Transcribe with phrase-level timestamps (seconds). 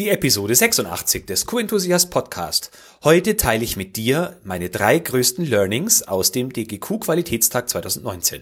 [0.00, 2.70] Die Episode 86 des Q-Enthusiast Podcast.
[3.04, 8.40] Heute teile ich mit dir meine drei größten Learnings aus dem DGQ Qualitätstag 2019.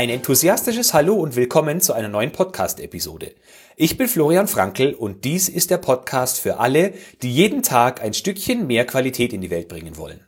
[0.00, 3.34] Ein enthusiastisches Hallo und willkommen zu einer neuen Podcast-Episode.
[3.76, 8.14] Ich bin Florian Frankl und dies ist der Podcast für alle, die jeden Tag ein
[8.14, 10.26] Stückchen mehr Qualität in die Welt bringen wollen.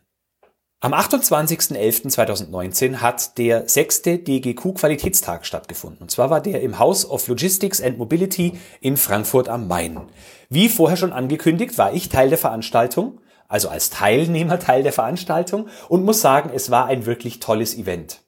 [0.81, 6.03] Am 28.11.2019 hat der sechste DGQ Qualitätstag stattgefunden.
[6.03, 10.03] Und zwar war der im House of Logistics and Mobility in Frankfurt am Main.
[10.51, 15.69] Wie vorher schon angekündigt, war ich Teil der Veranstaltung, also als Teilnehmer Teil der Veranstaltung
[15.89, 18.21] und muss sagen, es war ein wirklich tolles Event.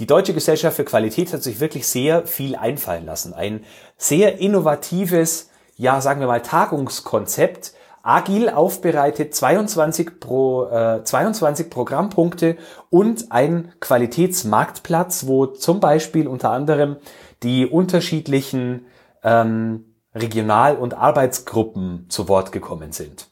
[0.00, 3.34] Die Deutsche Gesellschaft für Qualität hat sich wirklich sehr viel einfallen lassen.
[3.34, 3.64] Ein
[3.98, 12.56] sehr innovatives, ja, sagen wir mal, Tagungskonzept, agil aufbereitet, 22, pro, äh, 22 Programmpunkte
[12.88, 16.96] und ein Qualitätsmarktplatz, wo zum Beispiel unter anderem
[17.42, 18.86] die unterschiedlichen
[19.22, 19.84] ähm,
[20.14, 23.28] Regional- und Arbeitsgruppen zu Wort gekommen sind.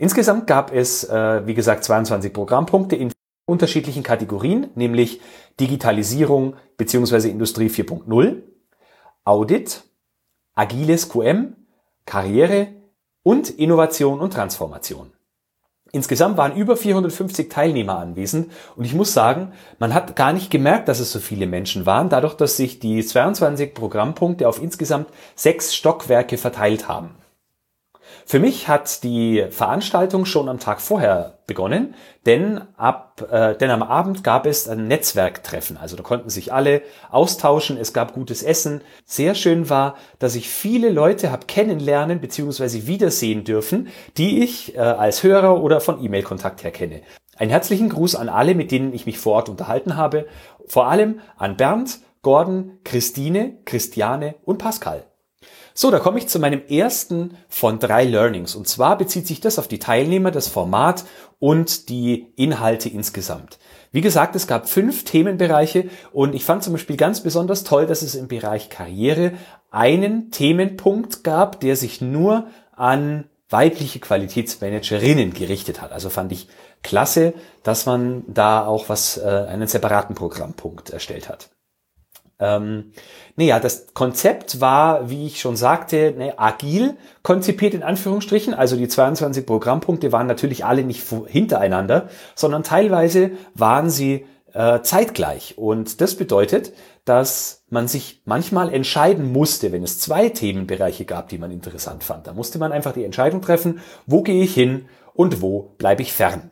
[0.00, 3.12] Insgesamt gab es, äh, wie gesagt, 22 Programmpunkte in
[3.48, 5.20] unterschiedlichen Kategorien, nämlich
[5.58, 7.30] Digitalisierung bzw.
[7.30, 8.42] Industrie 4.0,
[9.24, 9.84] Audit,
[10.54, 11.56] agiles QM,
[12.04, 12.68] Karriere
[13.22, 15.12] und Innovation und Transformation.
[15.90, 20.88] Insgesamt waren über 450 Teilnehmer anwesend und ich muss sagen, man hat gar nicht gemerkt,
[20.88, 25.74] dass es so viele Menschen waren, dadurch, dass sich die 22 Programmpunkte auf insgesamt sechs
[25.74, 27.14] Stockwerke verteilt haben.
[28.26, 31.94] Für mich hat die Veranstaltung schon am Tag vorher begonnen,
[32.26, 35.76] denn ab, äh, denn am Abend gab es ein Netzwerktreffen.
[35.76, 37.78] Also da konnten sich alle austauschen.
[37.78, 38.82] Es gab gutes Essen.
[39.04, 42.86] Sehr schön war, dass ich viele Leute habe kennenlernen bzw.
[42.86, 47.00] wiedersehen dürfen, die ich äh, als Hörer oder von E-Mail-Kontakt her kenne.
[47.38, 50.26] Einen herzlichen Gruß an alle, mit denen ich mich vor Ort unterhalten habe.
[50.66, 55.07] Vor allem an Bernd, Gordon, Christine, Christiane und Pascal.
[55.80, 58.56] So, da komme ich zu meinem ersten von drei Learnings.
[58.56, 61.04] Und zwar bezieht sich das auf die Teilnehmer, das Format
[61.38, 63.60] und die Inhalte insgesamt.
[63.92, 68.02] Wie gesagt, es gab fünf Themenbereiche und ich fand zum Beispiel ganz besonders toll, dass
[68.02, 69.34] es im Bereich Karriere
[69.70, 75.92] einen Themenpunkt gab, der sich nur an weibliche Qualitätsmanagerinnen gerichtet hat.
[75.92, 76.48] Also fand ich
[76.82, 81.50] klasse, dass man da auch was, äh, einen separaten Programmpunkt erstellt hat.
[82.40, 82.92] Ähm,
[83.36, 88.54] naja, das Konzept war, wie ich schon sagte, ne, agil konzipiert in Anführungsstrichen.
[88.54, 95.58] Also die 22 Programmpunkte waren natürlich alle nicht hintereinander, sondern teilweise waren sie äh, zeitgleich.
[95.58, 96.72] Und das bedeutet,
[97.04, 102.26] dass man sich manchmal entscheiden musste, wenn es zwei Themenbereiche gab, die man interessant fand.
[102.26, 106.12] Da musste man einfach die Entscheidung treffen, wo gehe ich hin und wo bleibe ich
[106.12, 106.50] fern.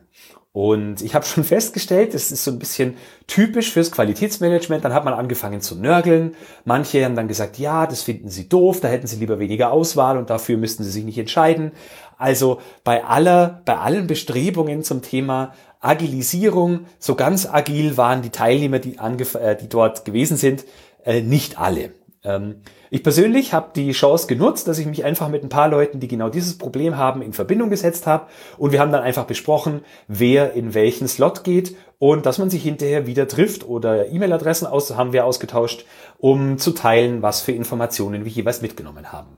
[0.57, 2.97] Und ich habe schon festgestellt, es ist so ein bisschen
[3.27, 4.83] typisch fürs Qualitätsmanagement.
[4.83, 6.33] Dann hat man angefangen zu nörgeln.
[6.65, 10.17] Manche haben dann gesagt, ja, das finden sie doof, da hätten sie lieber weniger Auswahl
[10.17, 11.73] und dafür müssten sie sich nicht entscheiden.
[12.17, 18.79] Also bei aller, bei allen Bestrebungen zum Thema Agilisierung, so ganz agil waren die Teilnehmer,
[18.79, 20.65] die, äh, die dort gewesen sind,
[21.05, 21.91] äh, nicht alle.
[22.27, 25.99] Ähm, ich persönlich habe die Chance genutzt, dass ich mich einfach mit ein paar Leuten,
[25.99, 28.27] die genau dieses Problem haben, in Verbindung gesetzt habe
[28.57, 32.63] und wir haben dann einfach besprochen, wer in welchen Slot geht und dass man sich
[32.63, 35.85] hinterher wieder trifft oder E-Mail-Adressen aus, haben wir ausgetauscht,
[36.17, 39.37] um zu teilen, was für Informationen wir jeweils mitgenommen haben.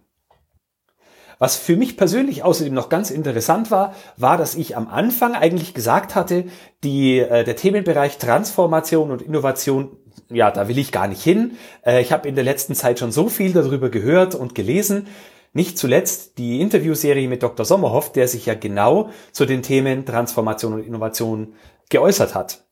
[1.37, 5.73] Was für mich persönlich außerdem noch ganz interessant war, war, dass ich am Anfang eigentlich
[5.73, 6.45] gesagt hatte,
[6.83, 9.95] die, äh, der Themenbereich Transformation und Innovation
[10.29, 11.57] ja, da will ich gar nicht hin.
[11.85, 15.07] Äh, ich habe in der letzten Zeit schon so viel darüber gehört und gelesen.
[15.53, 17.65] Nicht zuletzt die Interviewserie mit Dr.
[17.65, 21.53] Sommerhoff, der sich ja genau zu den Themen Transformation und Innovation
[21.89, 22.65] geäußert hat.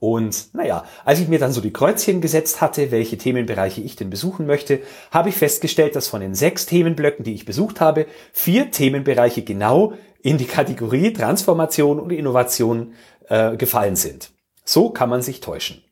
[0.00, 4.08] Und naja, als ich mir dann so die Kreuzchen gesetzt hatte, welche Themenbereiche ich denn
[4.08, 4.80] besuchen möchte,
[5.10, 9.92] habe ich festgestellt, dass von den sechs Themenblöcken, die ich besucht habe, vier Themenbereiche genau
[10.22, 12.94] in die Kategorie Transformation und Innovation
[13.28, 14.30] äh, gefallen sind.
[14.64, 15.84] So kann man sich täuschen.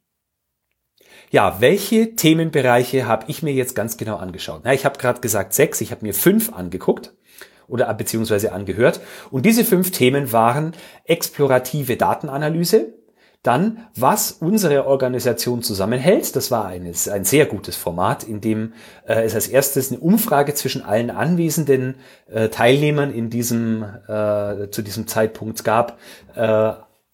[1.31, 4.63] Ja, welche Themenbereiche habe ich mir jetzt ganz genau angeschaut?
[4.65, 7.13] Na, ich habe gerade gesagt sechs, ich habe mir fünf angeguckt
[7.67, 9.01] oder beziehungsweise angehört.
[9.31, 10.73] Und diese fünf Themen waren
[11.05, 12.95] explorative Datenanalyse,
[13.43, 16.35] dann, was unsere Organisation zusammenhält.
[16.35, 18.73] Das war ein, ein sehr gutes Format, in dem
[19.07, 21.97] äh, es als erstes eine Umfrage zwischen allen anwesenden
[22.29, 25.99] äh, Teilnehmern in diesem, äh, zu diesem Zeitpunkt gab.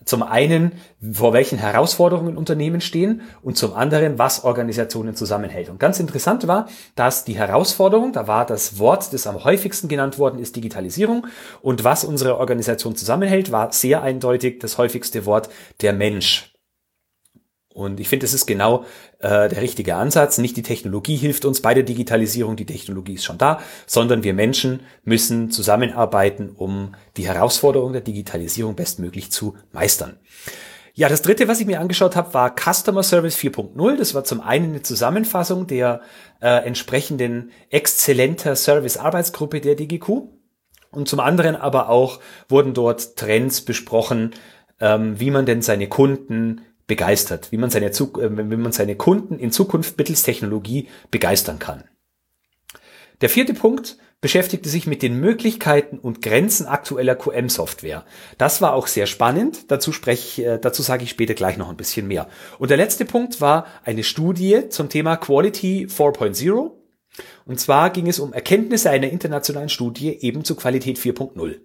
[0.04, 0.72] Zum einen,
[1.12, 5.68] vor welchen Herausforderungen Unternehmen stehen und zum anderen, was Organisationen zusammenhält.
[5.68, 10.18] Und ganz interessant war, dass die Herausforderung, da war das Wort, das am häufigsten genannt
[10.18, 11.26] worden ist, Digitalisierung.
[11.62, 15.48] Und was unsere Organisation zusammenhält, war sehr eindeutig das häufigste Wort,
[15.80, 16.53] der Mensch.
[17.74, 18.84] Und ich finde, es ist genau
[19.18, 20.38] äh, der richtige Ansatz.
[20.38, 24.32] Nicht die Technologie hilft uns bei der Digitalisierung, die Technologie ist schon da, sondern wir
[24.32, 30.18] Menschen müssen zusammenarbeiten, um die Herausforderung der Digitalisierung bestmöglich zu meistern.
[30.94, 33.96] Ja, das dritte, was ich mir angeschaut habe, war Customer Service 4.0.
[33.96, 36.00] Das war zum einen eine Zusammenfassung der
[36.40, 40.28] äh, entsprechenden exzellenter Service-Arbeitsgruppe der DGQ.
[40.92, 44.30] Und zum anderen aber auch wurden dort Trends besprochen,
[44.78, 49.38] ähm, wie man denn seine Kunden begeistert, wie man seine, äh, wie man seine Kunden
[49.38, 51.84] in Zukunft mittels Technologie begeistern kann.
[53.20, 58.04] Der vierte Punkt beschäftigte sich mit den Möglichkeiten und Grenzen aktueller QM-Software.
[58.38, 59.70] Das war auch sehr spannend.
[59.70, 62.28] Dazu spreche ich, äh, dazu sage ich später gleich noch ein bisschen mehr.
[62.58, 66.70] Und der letzte Punkt war eine Studie zum Thema Quality 4.0.
[67.44, 71.60] Und zwar ging es um Erkenntnisse einer internationalen Studie eben zu Qualität 4.0.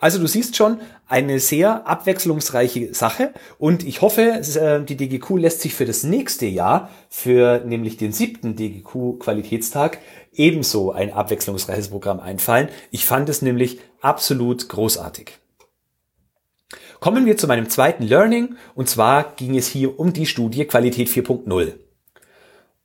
[0.00, 5.60] Also du siehst schon, eine sehr abwechslungsreiche Sache und ich hoffe, äh, die DGQ lässt
[5.60, 9.98] sich für das nächste Jahr, für nämlich den siebten DGQ Qualitätstag,
[10.32, 12.68] ebenso ein abwechslungsreiches Programm einfallen.
[12.92, 15.38] Ich fand es nämlich absolut großartig.
[17.00, 21.08] Kommen wir zu meinem zweiten Learning und zwar ging es hier um die Studie Qualität
[21.08, 21.74] 4.0.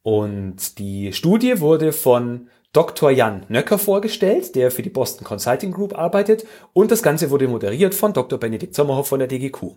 [0.01, 3.11] Und die Studie wurde von Dr.
[3.11, 7.93] Jan Nöcker vorgestellt, der für die Boston Consulting Group arbeitet und das Ganze wurde moderiert
[7.93, 8.39] von Dr.
[8.39, 9.75] Benedikt Sommerhoff von der DGQ.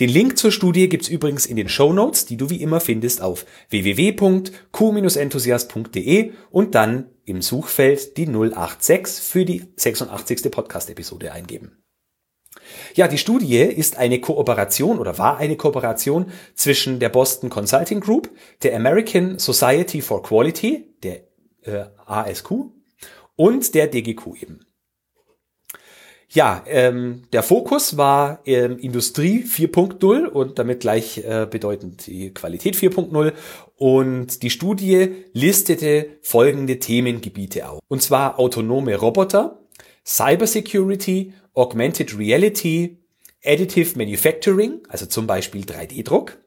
[0.00, 3.22] Den Link zur Studie gibt's übrigens in den Show Notes, die du wie immer findest
[3.22, 10.50] auf www.q-enthusiast.de und dann im Suchfeld die 086 für die 86.
[10.50, 11.78] Podcast-Episode eingeben.
[12.94, 18.30] Ja, die Studie ist eine Kooperation oder war eine Kooperation zwischen der Boston Consulting Group,
[18.64, 21.20] der American Society for Quality, der
[21.64, 22.50] äh, ASQ
[23.36, 24.66] und der DGQ eben.
[26.34, 32.74] Ja, ähm, der Fokus war ähm, Industrie 4.0 und damit gleich äh, bedeutend die Qualität
[32.74, 33.34] 4.0
[33.76, 37.80] und die Studie listete folgende Themengebiete auf.
[37.88, 39.60] Und zwar autonome Roboter,
[40.06, 42.96] Cybersecurity, Augmented Reality,
[43.44, 46.38] Additive Manufacturing, also zum Beispiel 3D-Druck,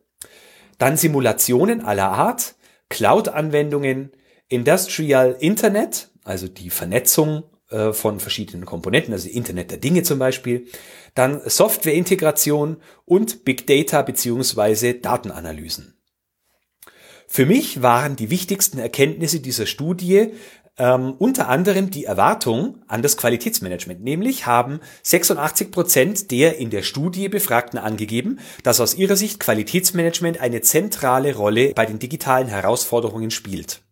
[0.79, 2.56] dann Simulationen aller Art,
[2.89, 4.12] Cloud-Anwendungen,
[4.47, 10.68] Industrial Internet, also die Vernetzung äh, von verschiedenen Komponenten, also Internet der Dinge zum Beispiel,
[11.15, 15.97] dann Softwareintegration und Big Data beziehungsweise Datenanalysen.
[17.27, 20.31] Für mich waren die wichtigsten Erkenntnisse dieser Studie
[20.77, 24.03] ähm, unter anderem die Erwartung an das Qualitätsmanagement.
[24.03, 30.39] Nämlich haben 86 Prozent der in der Studie Befragten angegeben, dass aus ihrer Sicht Qualitätsmanagement
[30.39, 33.84] eine zentrale Rolle bei den digitalen Herausforderungen spielt.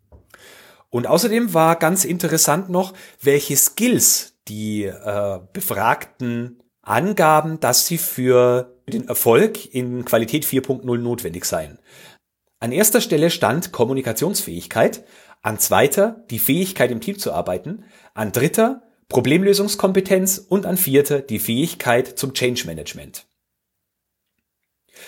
[0.94, 8.78] Und außerdem war ganz interessant noch, welche Skills die äh, Befragten angaben, dass sie für
[8.88, 11.80] den Erfolg in Qualität 4.0 notwendig seien.
[12.60, 15.04] An erster Stelle stand Kommunikationsfähigkeit,
[15.42, 21.40] an zweiter die Fähigkeit im Team zu arbeiten, an dritter Problemlösungskompetenz und an vierter die
[21.40, 23.26] Fähigkeit zum Change Management.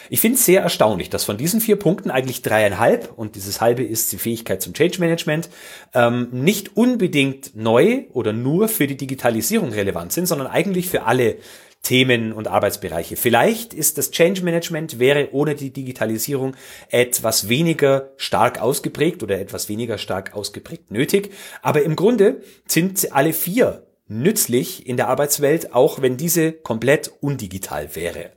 [0.09, 3.83] Ich finde es sehr erstaunlich, dass von diesen vier Punkten eigentlich dreieinhalb, und dieses halbe
[3.83, 5.49] ist die Fähigkeit zum Change Management,
[5.93, 11.37] ähm, nicht unbedingt neu oder nur für die Digitalisierung relevant sind, sondern eigentlich für alle
[11.85, 13.15] Themen und Arbeitsbereiche.
[13.15, 16.55] Vielleicht ist das Change Management wäre ohne die Digitalisierung
[16.89, 21.31] etwas weniger stark ausgeprägt oder etwas weniger stark ausgeprägt nötig.
[21.61, 27.95] Aber im Grunde sind alle vier nützlich in der Arbeitswelt, auch wenn diese komplett undigital
[27.95, 28.31] wäre.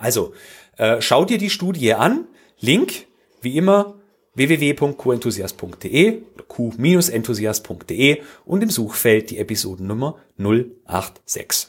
[0.00, 0.32] Also
[0.76, 2.26] äh, schau dir die Studie an.
[2.58, 3.06] Link,
[3.40, 3.94] wie immer,
[4.34, 11.68] www.qenthusiast.de oder q-enthusiast.de und im Suchfeld die Episodennummer 086.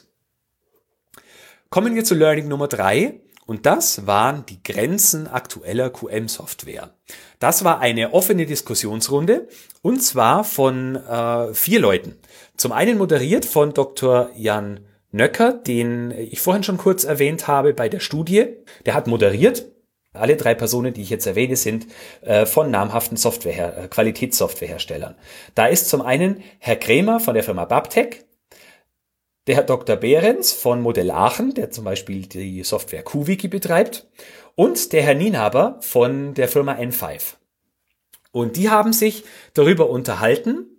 [1.70, 6.94] Kommen wir zu Learning Nummer drei und das waren die Grenzen aktueller QM-Software.
[7.38, 9.48] Das war eine offene Diskussionsrunde
[9.82, 12.16] und zwar von äh, vier Leuten.
[12.56, 14.30] Zum einen moderiert von Dr.
[14.36, 14.80] Jan
[15.12, 18.46] Nöcker, den ich vorhin schon kurz erwähnt habe bei der Studie,
[18.86, 19.66] der hat moderiert.
[20.14, 21.86] Alle drei Personen, die ich jetzt erwähne, sind
[22.22, 25.14] äh, von namhaften Software, äh, Qualitätssoftwareherstellern.
[25.54, 28.26] Da ist zum einen Herr Krämer von der Firma Babtec,
[29.46, 29.96] der Herr Dr.
[29.96, 34.06] Behrens von Modell Aachen, der zum Beispiel die Software QWiki betreibt,
[34.54, 37.36] und der Herr Nienaber von der Firma N5.
[38.32, 40.71] Und die haben sich darüber unterhalten,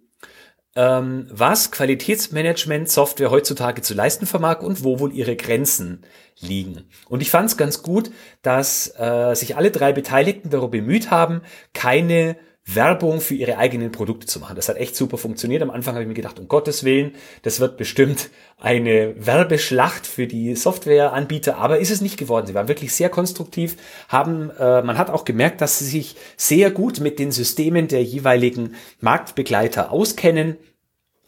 [0.75, 6.03] ähm, was Qualitätsmanagement-Software heutzutage zu leisten vermag und wo wohl ihre Grenzen
[6.39, 6.86] liegen.
[7.10, 8.12] Und ich fand es ganz gut,
[8.42, 11.42] dass äh, sich alle drei Beteiligten darum bemüht haben,
[11.74, 14.55] keine Werbung für ihre eigenen Produkte zu machen.
[14.55, 15.62] Das hat echt super funktioniert.
[15.62, 20.27] Am Anfang habe ich mir gedacht, um Gottes Willen, das wird bestimmt eine Werbeschlacht für
[20.27, 22.48] die Softwareanbieter, aber ist es nicht geworden.
[22.48, 23.75] Sie waren wirklich sehr konstruktiv,
[24.08, 28.03] haben, äh, man hat auch gemerkt, dass sie sich sehr gut mit den Systemen der
[28.03, 30.58] jeweiligen Marktbegleiter auskennen.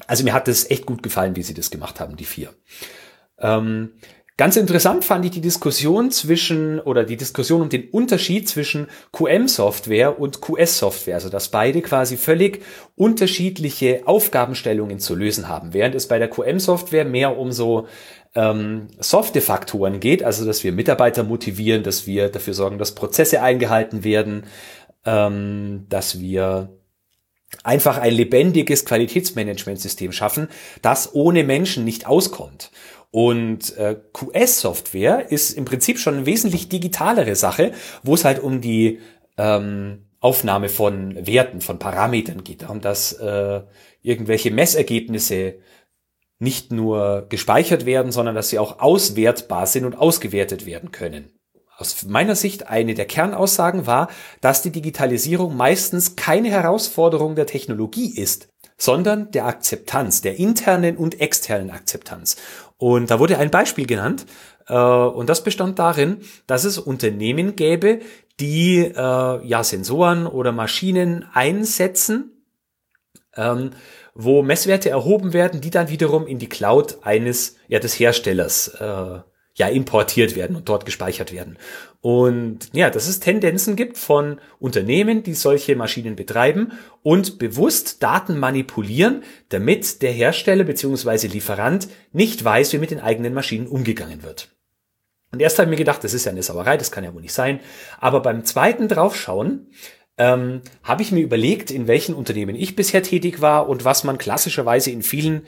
[0.08, 2.54] Also mir hat das echt gut gefallen, wie sie das gemacht haben, die vier.
[3.40, 3.92] Ähm,
[4.38, 10.20] Ganz interessant fand ich die Diskussion zwischen oder die Diskussion um den Unterschied zwischen QM-Software
[10.20, 12.62] und QS-Software, also dass beide quasi völlig
[12.96, 15.74] unterschiedliche Aufgabenstellungen zu lösen haben.
[15.74, 17.88] Während es bei der QM-Software mehr um so
[18.36, 23.42] ähm, softe Faktoren geht, also dass wir Mitarbeiter motivieren, dass wir dafür sorgen, dass Prozesse
[23.42, 24.44] eingehalten werden,
[25.06, 26.76] ähm, dass wir
[27.64, 30.50] einfach ein lebendiges Qualitätsmanagementsystem schaffen,
[30.82, 32.72] das ohne Menschen nicht auskommt.
[33.12, 37.72] Und äh, QS-Software ist im Prinzip schon eine wesentlich digitalere Sache,
[38.04, 39.00] wo es halt um die
[39.38, 43.62] ähm, Aufnahme von Werten, von Parametern geht, darum, dass äh,
[44.02, 45.56] irgendwelche Messergebnisse
[46.40, 51.32] nicht nur gespeichert werden, sondern dass sie auch auswertbar sind und ausgewertet werden können.
[51.78, 54.10] Aus meiner Sicht eine der Kernaussagen war,
[54.42, 58.48] dass die Digitalisierung meistens keine Herausforderung der Technologie ist,
[58.78, 62.38] sondern der Akzeptanz, der internen und externen Akzeptanz.
[62.78, 64.26] Und da wurde ein Beispiel genannt,
[64.68, 66.18] äh, und das bestand darin,
[66.48, 68.00] dass es Unternehmen gäbe,
[68.40, 72.44] die äh, ja Sensoren oder Maschinen einsetzen,
[73.36, 73.72] ähm,
[74.14, 79.20] wo Messwerte erhoben werden, die dann wiederum in die Cloud eines ja des Herstellers äh,
[79.56, 81.58] ja importiert werden und dort gespeichert werden.
[82.02, 88.38] Und ja, dass es Tendenzen gibt von Unternehmen, die solche Maschinen betreiben und bewusst Daten
[88.38, 91.28] manipulieren, damit der Hersteller bzw.
[91.28, 94.50] Lieferant nicht weiß, wie mit den eigenen Maschinen umgegangen wird.
[95.32, 97.22] Und erst habe ich mir gedacht, das ist ja eine Sauerei, das kann ja wohl
[97.22, 97.60] nicht sein.
[98.00, 99.68] Aber beim zweiten Draufschauen
[100.18, 104.18] ähm, habe ich mir überlegt, in welchen Unternehmen ich bisher tätig war und was man
[104.18, 105.42] klassischerweise in vielen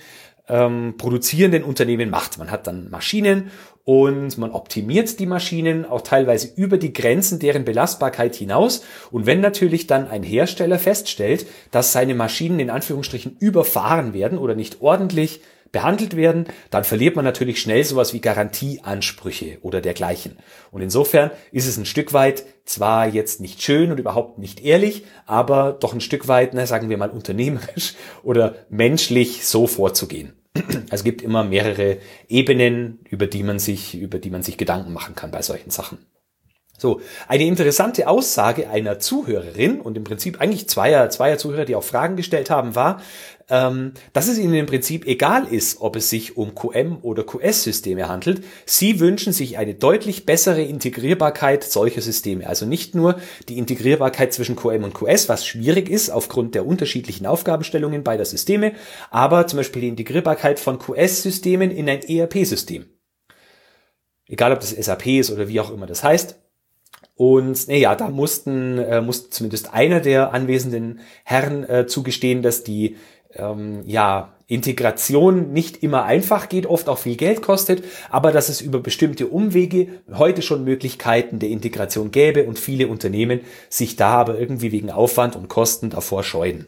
[0.50, 2.38] ähm, produzierenden Unternehmen macht.
[2.38, 3.51] Man hat dann Maschinen
[3.84, 8.84] und man optimiert die Maschinen auch teilweise über die Grenzen deren Belastbarkeit hinaus.
[9.12, 14.56] Und wenn natürlich dann ein Hersteller feststellt, dass seine Maschinen in Anführungsstrichen überfahren werden oder
[14.56, 20.38] nicht ordentlich behandelt werden, dann verliert man natürlich schnell sowas wie Garantieansprüche oder dergleichen.
[20.72, 25.06] Und insofern ist es ein Stück weit zwar jetzt nicht schön und überhaupt nicht ehrlich,
[25.25, 30.37] aber doch ein Stück weit, na, sagen wir mal, unternehmerisch oder menschlich so vorzugehen.
[30.89, 31.97] Es gibt immer mehrere
[32.27, 35.99] Ebenen, über die man sich, über die man sich Gedanken machen kann bei solchen Sachen.
[36.79, 41.84] So, eine interessante Aussage einer Zuhörerin und im Prinzip eigentlich zweier, zweier Zuhörer, die auch
[41.84, 43.01] Fragen gestellt haben, war,
[43.50, 48.07] ähm, dass es ihnen im Prinzip egal ist, ob es sich um QM oder QS-Systeme
[48.07, 48.43] handelt.
[48.67, 52.46] Sie wünschen sich eine deutlich bessere Integrierbarkeit solcher Systeme.
[52.46, 53.19] Also nicht nur
[53.50, 58.74] die Integrierbarkeit zwischen QM und QS, was schwierig ist aufgrund der unterschiedlichen Aufgabenstellungen beider Systeme,
[59.10, 62.86] aber zum Beispiel die Integrierbarkeit von QS-Systemen in ein ERP-System.
[64.27, 66.38] Egal ob das SAP ist oder wie auch immer das heißt.
[67.17, 72.95] Und naja, da mussten, äh, musste zumindest einer der anwesenden Herren äh, zugestehen, dass die
[73.33, 78.62] ähm, ja, Integration nicht immer einfach geht, oft auch viel Geld kostet, aber dass es
[78.62, 84.39] über bestimmte Umwege heute schon Möglichkeiten der Integration gäbe und viele Unternehmen sich da aber
[84.39, 86.67] irgendwie wegen Aufwand und Kosten davor scheuen.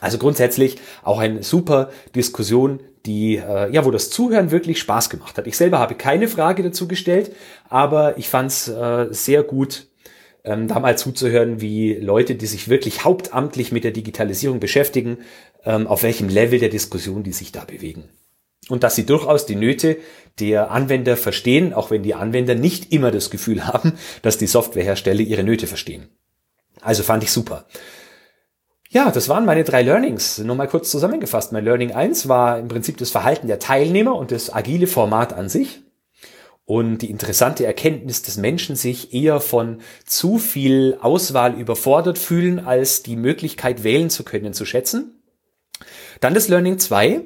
[0.00, 5.36] Also grundsätzlich auch eine super Diskussion, die äh, ja, wo das Zuhören wirklich Spaß gemacht
[5.36, 5.46] hat.
[5.46, 7.34] Ich selber habe keine Frage dazu gestellt,
[7.68, 9.88] aber ich fand es äh, sehr gut,
[10.44, 15.18] ähm, da mal zuzuhören, wie Leute, die sich wirklich hauptamtlich mit der Digitalisierung beschäftigen,
[15.64, 18.04] ähm, auf welchem Level der Diskussion die sich da bewegen.
[18.68, 19.98] Und dass sie durchaus die Nöte
[20.38, 23.92] der Anwender verstehen, auch wenn die Anwender nicht immer das Gefühl haben,
[24.22, 26.08] dass die Softwarehersteller ihre Nöte verstehen.
[26.80, 27.66] Also fand ich super.
[28.94, 30.38] Ja, das waren meine drei Learnings.
[30.38, 31.50] Nur mal kurz zusammengefasst.
[31.50, 35.48] Mein Learning 1 war im Prinzip das Verhalten der Teilnehmer und das agile Format an
[35.48, 35.82] sich.
[36.64, 43.02] Und die interessante Erkenntnis, dass Menschen sich eher von zu viel Auswahl überfordert fühlen, als
[43.02, 45.20] die Möglichkeit wählen zu können, zu schätzen.
[46.20, 47.22] Dann das Learning 2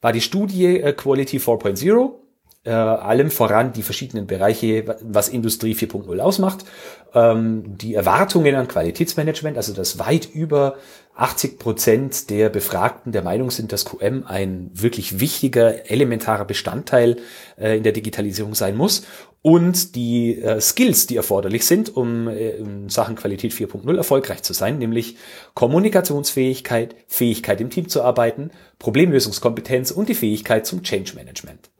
[0.00, 2.21] war die Studie äh, Quality 4.0
[2.64, 6.64] äh, allem voran die verschiedenen Bereiche, was Industrie 4.0 ausmacht,
[7.14, 10.76] ähm, die Erwartungen an Qualitätsmanagement, also dass weit über
[11.14, 17.16] 80 Prozent der Befragten der Meinung sind, dass QM ein wirklich wichtiger, elementarer Bestandteil
[17.58, 19.04] äh, in der Digitalisierung sein muss
[19.42, 24.52] und die äh, Skills, die erforderlich sind, um äh, in Sachen Qualität 4.0 erfolgreich zu
[24.52, 25.16] sein, nämlich
[25.54, 31.72] Kommunikationsfähigkeit, Fähigkeit im Team zu arbeiten, Problemlösungskompetenz und die Fähigkeit zum Change Management.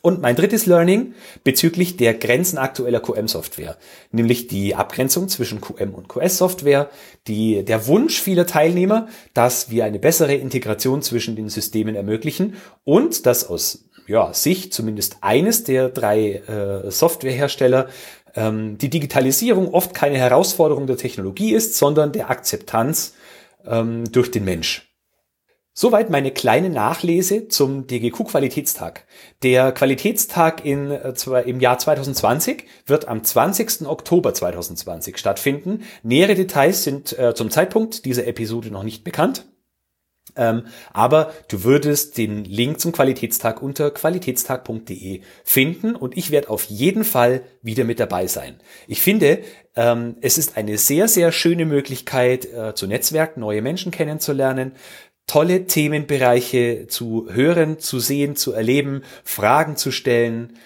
[0.00, 3.76] Und mein drittes Learning bezüglich der Grenzen aktueller QM-Software,
[4.12, 6.88] nämlich die Abgrenzung zwischen QM und QS-Software,
[7.26, 13.26] die, der Wunsch vieler Teilnehmer, dass wir eine bessere Integration zwischen den Systemen ermöglichen und
[13.26, 17.88] dass aus ja, Sicht zumindest eines der drei äh, Softwarehersteller
[18.34, 23.14] ähm, die Digitalisierung oft keine Herausforderung der Technologie ist, sondern der Akzeptanz
[23.66, 24.87] ähm, durch den Mensch.
[25.80, 29.04] Soweit meine kleine Nachlese zum DGQ-Qualitätstag.
[29.44, 31.12] Der Qualitätstag in, äh,
[31.46, 33.86] im Jahr 2020 wird am 20.
[33.86, 35.84] Oktober 2020 stattfinden.
[36.02, 39.44] Nähere Details sind äh, zum Zeitpunkt dieser Episode noch nicht bekannt.
[40.36, 46.64] Ähm, aber du würdest den Link zum Qualitätstag unter qualitätstag.de finden und ich werde auf
[46.64, 48.60] jeden Fall wieder mit dabei sein.
[48.86, 49.40] Ich finde,
[49.74, 54.72] ähm, es ist eine sehr, sehr schöne Möglichkeit äh, zu Netzwerken, neue Menschen kennenzulernen
[55.28, 60.58] tolle Themenbereiche zu hören, zu sehen, zu erleben, Fragen zu stellen.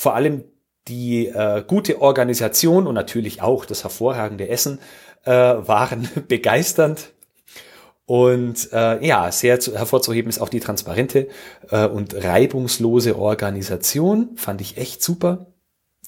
[0.00, 0.44] Vor allem
[0.86, 4.78] die äh, gute Organisation und natürlich auch das hervorragende Essen
[5.24, 7.12] äh, waren begeisternd.
[8.06, 11.28] Und äh, ja, sehr zu, hervorzuheben ist auch die transparente
[11.70, 14.30] äh, und reibungslose Organisation.
[14.36, 15.46] Fand ich echt super.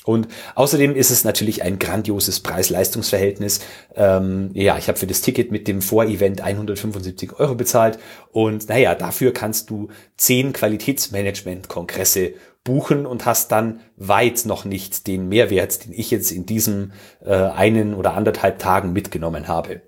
[0.05, 3.61] Und außerdem ist es natürlich ein grandioses Preis-Leistungs-Verhältnis.
[3.95, 7.99] Ähm, ja, ich habe für das Ticket mit dem Vorevent 175 Euro bezahlt
[8.33, 12.33] und naja, dafür kannst du zehn Qualitätsmanagement-Kongresse
[12.65, 16.93] buchen und hast dann weit noch nicht den Mehrwert, den ich jetzt in diesem
[17.25, 19.83] äh, einen oder anderthalb Tagen mitgenommen habe.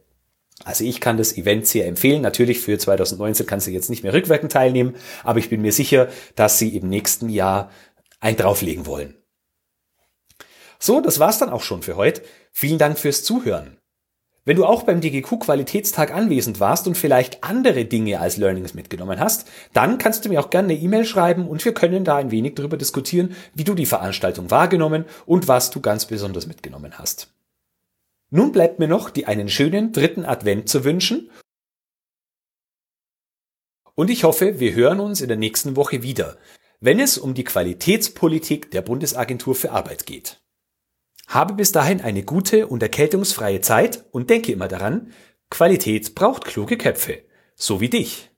[0.65, 2.23] Also ich kann das Event sehr empfehlen.
[2.23, 6.09] Natürlich für 2019 kannst du jetzt nicht mehr rückwirkend teilnehmen, aber ich bin mir sicher,
[6.37, 7.71] dass sie im nächsten Jahr
[8.21, 9.15] ein drauflegen wollen.
[10.85, 12.23] So, das war's dann auch schon für heute.
[12.51, 13.77] Vielen Dank fürs Zuhören.
[14.45, 19.21] Wenn du auch beim DGQ Qualitätstag anwesend warst und vielleicht andere Dinge als Learnings mitgenommen
[19.21, 22.33] hast, dann kannst du mir auch gerne eine E-Mail schreiben und wir können da ein
[22.33, 27.33] wenig darüber diskutieren, wie du die Veranstaltung wahrgenommen und was du ganz besonders mitgenommen hast.
[28.31, 31.31] Nun bleibt mir noch, dir einen schönen dritten Advent zu wünschen
[33.95, 36.39] und ich hoffe, wir hören uns in der nächsten Woche wieder,
[36.81, 40.42] wenn es um die Qualitätspolitik der Bundesagentur für Arbeit geht.
[41.33, 45.15] Habe bis dahin eine gute und erkältungsfreie Zeit und denke immer daran,
[45.49, 47.23] Qualität braucht kluge Köpfe,
[47.55, 48.32] so wie dich.